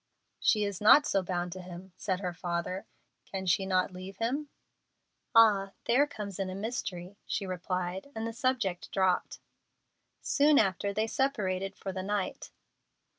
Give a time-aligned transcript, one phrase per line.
[0.39, 2.87] "She is not so bound to him," said her father;
[3.29, 4.49] "can she not leave him?"
[5.35, 5.73] "Ah!
[5.85, 9.37] there comes in a mystery," she replied, and the subject dropped.
[10.19, 12.49] Soon after, they separated for the night.